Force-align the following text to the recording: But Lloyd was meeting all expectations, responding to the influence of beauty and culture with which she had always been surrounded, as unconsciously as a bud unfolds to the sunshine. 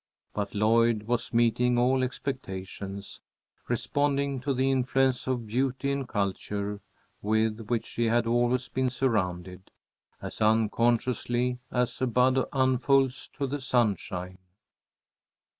But 0.33 0.55
Lloyd 0.55 1.03
was 1.03 1.31
meeting 1.31 1.77
all 1.77 2.01
expectations, 2.03 3.21
responding 3.67 4.39
to 4.39 4.51
the 4.51 4.71
influence 4.71 5.27
of 5.27 5.45
beauty 5.45 5.91
and 5.91 6.09
culture 6.09 6.81
with 7.21 7.67
which 7.69 7.85
she 7.85 8.05
had 8.05 8.25
always 8.25 8.67
been 8.67 8.89
surrounded, 8.89 9.69
as 10.19 10.41
unconsciously 10.41 11.59
as 11.69 12.01
a 12.01 12.07
bud 12.07 12.43
unfolds 12.51 13.29
to 13.33 13.45
the 13.45 13.61
sunshine. 13.61 14.39